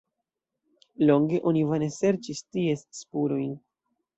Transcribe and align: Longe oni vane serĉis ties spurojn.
Longe 1.09 1.41
oni 1.51 1.63
vane 1.73 1.91
serĉis 1.99 2.43
ties 2.57 2.85
spurojn. 3.03 3.57